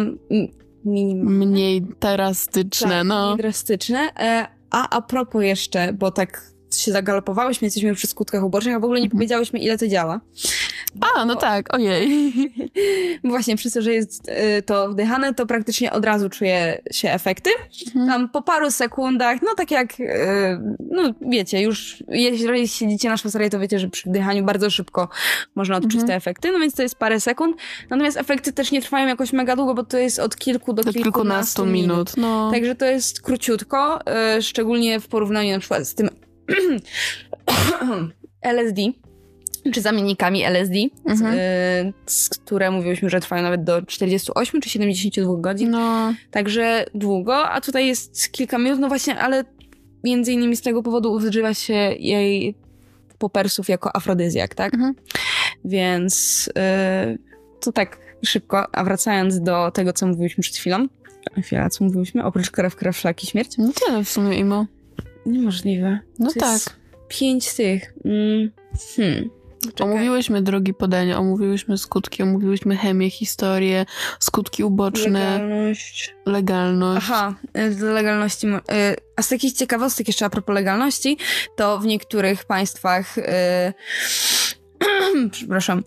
minimalne. 0.85 1.47
Mniej 1.47 1.83
drastyczne, 2.01 2.89
tak, 2.89 3.07
no. 3.07 3.27
Mniej 3.27 3.43
drastyczne. 3.43 3.99
E, 4.19 4.47
a 4.71 4.89
a 4.97 5.03
propos 5.03 5.43
jeszcze, 5.43 5.93
bo 5.93 6.11
tak 6.11 6.51
się 6.77 6.93
zagalopowałyśmy, 6.93 7.67
jesteśmy 7.67 7.95
przy 7.95 8.07
skutkach 8.07 8.45
ubocznych, 8.45 8.77
a 8.77 8.81
w 8.81 8.85
ogóle 8.85 9.01
nie 9.01 9.07
mhm. 9.07 9.19
powiedziałyśmy, 9.19 9.59
ile 9.59 9.79
to 9.79 9.89
działa. 9.89 10.21
A, 11.15 11.25
no 11.25 11.37
tak, 11.37 11.75
ojej. 11.75 12.33
Właśnie, 13.25 13.57
przez 13.57 13.73
to, 13.73 13.83
że 13.83 13.93
jest 13.93 14.29
y, 14.29 14.63
to 14.63 14.89
wdychane, 14.89 15.35
to 15.35 15.47
praktycznie 15.47 15.93
od 15.93 16.05
razu 16.05 16.29
czuje 16.29 16.83
się 16.93 17.11
efekty. 17.11 17.51
Mhm. 17.87 18.07
Tam 18.07 18.29
po 18.29 18.43
paru 18.43 18.71
sekundach, 18.71 19.43
no 19.43 19.55
tak 19.57 19.71
jak, 19.71 20.01
y, 20.01 20.07
no 20.91 21.03
wiecie, 21.21 21.63
już 21.63 22.03
jeżeli 22.09 22.69
siedzicie 22.69 23.09
na 23.09 23.17
szwajcarii, 23.17 23.51
to 23.51 23.59
wiecie, 23.59 23.79
że 23.79 23.89
przy 23.89 24.11
wdychaniu 24.11 24.45
bardzo 24.45 24.71
szybko 24.71 25.09
można 25.55 25.77
odczuć 25.77 25.95
mhm. 25.95 26.09
te 26.09 26.15
efekty, 26.15 26.53
no 26.53 26.59
więc 26.59 26.75
to 26.75 26.83
jest 26.83 26.95
parę 26.95 27.21
sekund. 27.21 27.57
Natomiast 27.91 28.17
efekty 28.17 28.53
też 28.53 28.73
nie 28.73 28.83
trwają 28.83 29.09
jakoś 29.09 29.33
mega 29.33 29.57
długo, 29.57 29.75
bo 29.75 29.85
to 29.85 29.99
jest 29.99 30.19
od 30.19 30.37
kilku 30.37 30.73
do, 30.73 30.83
do 30.83 30.93
kilkunastu, 30.93 31.03
kilkunastu 31.03 31.67
minut. 31.67 31.91
minut. 31.91 32.17
No. 32.17 32.51
Także 32.51 32.75
to 32.75 32.85
jest 32.85 33.23
króciutko, 33.23 34.01
y, 34.39 34.43
szczególnie 34.43 35.01
w 35.01 35.09
porównaniu 35.09 35.53
na 35.53 35.59
przykład 35.59 35.89
z 35.89 35.95
tym 35.95 36.11
LSD, 38.43 38.83
czy 39.73 39.81
zamiennikami 39.81 40.45
LSD, 40.45 40.75
mhm. 41.05 41.35
z, 42.07 42.29
które 42.29 42.71
mówiłyśmy, 42.71 43.11
że 43.11 43.21
trwają 43.21 43.43
nawet 43.43 43.65
do 43.65 43.83
48 43.83 44.61
czy 44.61 44.69
72 44.71 45.37
godzin. 45.37 45.71
No. 45.71 46.15
Także 46.31 46.87
długo, 46.95 47.49
a 47.49 47.61
tutaj 47.61 47.87
jest 47.87 48.33
kilka 48.33 48.59
minut, 48.59 48.81
no 48.81 48.89
właśnie, 48.89 49.19
ale 49.19 49.45
między 50.05 50.33
innymi 50.33 50.57
z 50.57 50.63
tego 50.63 50.83
powodu 50.83 51.13
używa 51.13 51.55
się 51.55 51.75
jej 51.99 52.55
popersów 53.19 53.69
jako 53.69 53.97
afrodyzjak, 53.97 54.55
tak? 54.55 54.75
Mhm. 54.75 54.95
Więc 55.65 56.47
yy, 57.09 57.19
to 57.61 57.73
tak 57.73 57.99
szybko, 58.25 58.75
a 58.75 58.85
wracając 58.85 59.41
do 59.41 59.71
tego, 59.71 59.93
co 59.93 60.07
mówiliśmy 60.07 60.43
przed 60.43 60.57
chwilą. 60.57 60.87
Chwila, 61.43 61.71
co 61.71 61.85
mówiliśmy? 61.85 62.25
Oprócz 62.25 62.51
krew, 62.51 62.77
krew, 62.77 62.97
szlaki, 62.97 63.27
śmierć? 63.27 63.59
No 63.59 63.71
tyle 63.87 64.05
w 64.05 64.09
sumie, 64.09 64.39
Imo. 64.39 64.67
Niemożliwe. 65.27 65.99
No 66.19 66.33
to 66.33 66.41
tak. 66.41 66.61
pięć 67.09 67.49
z 67.49 67.55
tych. 67.55 67.95
Mm. 68.05 68.51
Hmm. 68.97 69.31
Czekaj. 69.75 69.93
Omówiłyśmy 69.93 70.43
drogi 70.43 70.75
podania, 70.75 71.19
omówiłyśmy 71.19 71.79
skutki, 71.79 72.23
omówiłyśmy 72.23 72.77
chemię, 72.77 73.11
historię, 73.11 73.87
skutki 74.19 74.65
uboczne. 74.65 75.33
Legalność. 75.33 76.15
Legalność. 76.27 77.07
Aha, 77.11 77.35
do 77.81 77.93
legalności. 77.93 78.47
E, 78.47 78.97
a 79.17 79.23
z 79.23 79.29
takich 79.29 79.53
ciekawostek 79.53 80.07
jeszcze 80.07 80.25
a 80.25 80.31
propos 80.31 80.55
legalności, 80.55 81.19
to 81.57 81.79
w 81.79 81.87
niektórych 81.87 82.45
państwach 82.45 83.19
e, 83.19 83.73
przepraszam, 85.31 85.83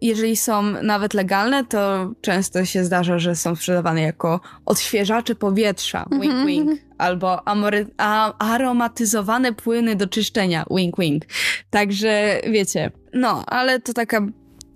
jeżeli 0.00 0.36
są 0.36 0.62
nawet 0.62 1.14
legalne, 1.14 1.64
to 1.64 2.10
często 2.20 2.64
się 2.64 2.84
zdarza, 2.84 3.18
że 3.18 3.36
są 3.36 3.56
sprzedawane 3.56 4.02
jako 4.02 4.40
odświeżacze 4.66 5.34
powietrza, 5.34 6.06
wink 6.10 6.24
mhm, 6.24 6.46
wink, 6.46 6.70
mhm. 6.70 6.88
albo 6.98 7.48
amory, 7.48 7.86
a, 7.98 8.38
aromatyzowane 8.52 9.52
płyny 9.52 9.96
do 9.96 10.06
czyszczenia, 10.06 10.64
wink 10.70 10.98
wink. 10.98 11.24
Także 11.70 12.40
wiecie, 12.50 12.90
no, 13.12 13.44
ale 13.46 13.80
to 13.80 13.92
taka 13.92 14.26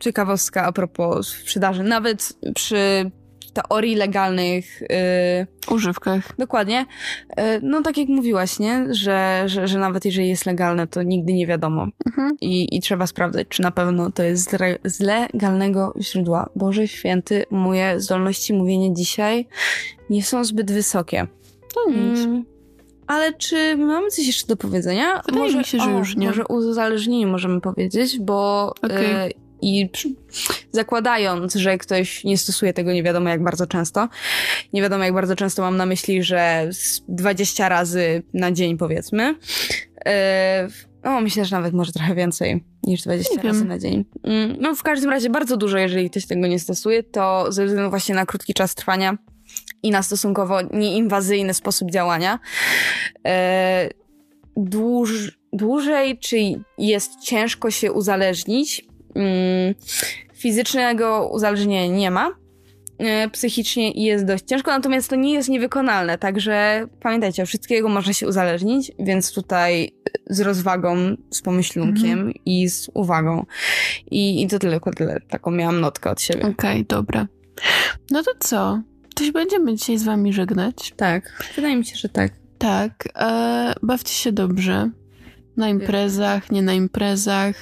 ciekawostka 0.01 0.65
a 0.65 0.73
propos 0.73 1.29
sprzedaży. 1.29 1.83
Nawet 1.83 2.33
przy 2.55 3.11
teorii 3.55 3.95
legalnych 3.95 4.81
yy, 4.81 5.75
używkach. 5.75 6.37
Dokładnie. 6.39 6.87
Yy, 7.37 7.45
no 7.63 7.83
tak 7.83 7.99
jak 7.99 8.09
mówiłaś, 8.09 8.59
nie? 8.59 8.87
Że, 8.95 9.43
że, 9.47 9.69
że 9.69 9.79
nawet 9.79 10.05
jeżeli 10.05 10.29
jest 10.29 10.47
legalne, 10.47 10.87
to 10.87 11.03
nigdy 11.03 11.33
nie 11.33 11.47
wiadomo. 11.47 11.87
Mhm. 12.07 12.37
I, 12.41 12.77
I 12.77 12.81
trzeba 12.81 13.07
sprawdzać, 13.07 13.49
czy 13.49 13.63
na 13.63 13.71
pewno 13.71 14.11
to 14.11 14.23
jest 14.23 14.51
z, 14.51 14.55
re, 14.55 14.79
z 14.85 15.01
legalnego 15.01 15.95
źródła. 16.01 16.51
Boże 16.57 16.89
święty, 16.89 17.45
moje 17.51 18.01
zdolności 18.01 18.53
mówienia 18.53 18.95
dzisiaj 18.95 19.47
nie 20.11 20.23
są 20.23 20.45
zbyt 20.45 20.73
wysokie. 20.73 21.27
To 21.75 21.91
nic. 21.91 22.19
Mm, 22.19 22.45
ale 23.07 23.33
czy 23.33 23.77
mamy 23.77 24.11
coś 24.11 24.27
jeszcze 24.27 24.47
do 24.47 24.57
powiedzenia? 24.57 25.23
Wydaje 25.27 25.45
może, 25.45 25.59
mi 25.59 25.65
się, 25.65 25.79
że 25.79 25.95
o, 25.95 25.99
już 25.99 26.17
nie. 26.17 26.27
Może 26.27 26.47
uzależnieniu 26.47 27.29
możemy 27.29 27.61
powiedzieć, 27.61 28.19
bo 28.19 28.73
Okej. 28.83 29.07
e, 29.07 29.31
i 29.63 29.89
przy- 29.89 30.15
zakładając, 30.75 31.55
że 31.55 31.79
ktoś 31.79 32.25
nie 32.25 32.39
stosuje 32.39 32.73
tego 32.73 32.93
nie 32.93 33.03
wiadomo 33.03 33.29
jak 33.29 33.43
bardzo 33.43 33.67
często, 33.67 34.09
nie 34.73 34.83
wiadomo 34.83 35.05
jak 35.05 35.15
bardzo 35.15 35.37
często 35.37 35.63
mam 35.63 35.77
na 35.77 35.87
myśli, 35.87 36.23
że 36.23 36.69
z 36.73 37.03
20 37.09 37.69
razy 37.69 38.23
na 38.35 38.53
dzień 38.53 38.79
powiedzmy, 38.79 39.35
e, 40.07 40.69
o, 41.05 41.21
myślę, 41.21 41.45
że 41.45 41.57
nawet 41.57 41.75
może 41.75 41.93
trochę 41.93 42.15
więcej 42.15 42.65
niż 42.83 43.03
20 43.03 43.35
Nie 43.37 43.43
razy 43.43 43.59
wiem. 43.59 43.69
na 43.69 43.79
dzień. 43.79 44.05
Mm, 44.25 44.57
No 44.61 44.75
w 44.75 44.83
każdym 44.83 45.11
razie 45.11 45.31
bardzo 45.31 45.57
dużo, 45.57 45.79
jeżeli 45.79 46.11
ktoś 46.11 46.27
tego 46.27 46.47
nie 46.47 46.59
stosuje, 46.59 47.03
to 47.03 47.53
ze 47.53 47.67
względu 47.67 47.91
właśnie 47.91 48.15
na 48.15 48.27
krótki 48.27 48.55
czas 48.55 48.75
trwania 48.75 49.19
i 49.83 49.91
na 49.91 50.03
stosunkowo 50.03 50.59
nieinwazyjny 50.73 51.55
sposób 51.55 51.91
działania, 51.91 52.39
e, 53.27 53.89
dłuż, 54.57 55.39
dłużej, 55.53 56.19
czy 56.19 56.37
jest 56.79 57.21
ciężko 57.21 57.71
się 57.71 57.93
uzależnić. 57.93 58.85
Fizycznego 60.45 61.29
uzależnienia 61.33 61.97
nie 61.97 62.11
ma. 62.11 62.31
E, 62.99 63.31
Psychicznie 63.31 63.91
jest 63.91 64.25
dość 64.25 64.45
ciężko, 64.45 64.71
natomiast 64.71 65.11
to 65.11 65.17
nie 65.17 65.33
jest 65.33 65.49
niewykonalne, 65.49 66.19
także 66.19 66.87
pamiętajcie, 67.01 67.43
od 67.43 67.49
wszystkiego 67.49 67.89
można 67.89 68.13
się 68.13 68.29
uzależnić, 68.29 68.93
więc 68.99 69.33
tutaj 69.33 69.95
z 70.31 70.41
rozwagą, 70.41 70.97
z 71.31 71.43
pomyślunkiem 71.43 72.33
i 72.47 72.69
z 72.69 72.91
uwagą. 72.95 73.47
I, 74.11 74.43
I 74.43 74.49
to 74.49 74.59
tylko 74.59 74.91
tyle. 74.91 75.21
Taką 75.29 75.51
miałam 75.51 75.81
notkę 75.81 76.11
od 76.11 76.21
siebie. 76.21 76.47
Okej, 76.47 76.85
dobra. 76.85 77.27
No 78.11 78.23
to 78.23 78.31
co? 78.39 78.83
To 79.15 79.25
się 79.25 79.33
będziemy 79.33 79.75
dzisiaj 79.75 79.99
z 79.99 80.05
wami 80.05 80.33
żegnać. 80.33 80.93
Tak, 80.97 81.45
wydaje 81.57 81.77
mi 81.77 81.85
się, 81.85 81.97
że 81.97 82.09
tak. 82.09 82.33
Tak, 82.59 83.09
e, 83.17 83.75
bawcie 83.83 84.15
się 84.15 84.33
dobrze. 84.33 84.91
Na 85.57 85.69
imprezach, 85.69 86.51
nie 86.51 86.63
na 86.63 86.73
imprezach, 86.73 87.55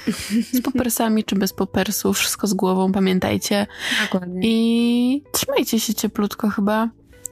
z 0.53 0.61
popersami 0.73 1.25
czy 1.25 1.37
bez 1.37 1.53
popersów, 1.53 2.19
wszystko 2.19 2.47
z 2.47 2.55
głową, 2.55 2.93
pamiętajcie. 2.93 3.67
Dokładnie. 4.03 4.41
I 4.45 5.23
trzymajcie 5.33 5.81
się 5.81 5.95
cieplutko 5.95 6.49
chyba. 6.51 6.89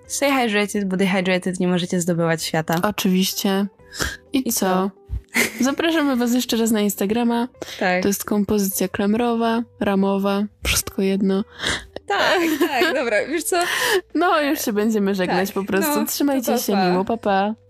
Stay 0.07 0.31
hydrated, 0.33 0.89
bo 0.89 0.97
dehydrated 0.97 1.61
nie 1.61 1.69
możecie 1.69 2.01
zdobywać 2.01 2.43
świata. 2.43 2.75
Oczywiście. 2.83 3.67
I, 4.33 4.49
I 4.49 4.53
co? 4.53 4.61
co? 4.61 4.91
Zapraszamy 5.65 6.17
was 6.17 6.35
jeszcze 6.35 6.57
raz 6.57 6.71
na 6.71 6.81
Instagrama. 6.81 7.49
Tak. 7.79 8.03
To 8.03 8.09
jest 8.09 8.25
kompozycja 8.25 8.89
klamrowa, 8.89 9.63
ramowa, 9.81 10.43
wszystko 10.67 11.03
jedno. 11.03 11.45
Tak, 12.07 12.41
tak, 12.61 12.85
dobra, 12.99 13.27
wiesz 13.29 13.45
co? 13.45 13.57
No, 14.15 14.41
już 14.41 14.65
się 14.65 14.73
będziemy 14.73 15.15
żegnać 15.15 15.49
Tak, 15.49 15.55
po 15.55 15.65
prostu. 15.65 16.01
no, 16.01 16.07
Trzymajcie 16.07 16.53
to 16.53 16.59
się 16.59 16.73
pa. 16.73 16.91
miło, 16.91 17.05
papa. 17.05 17.55
Pa. 17.55 17.70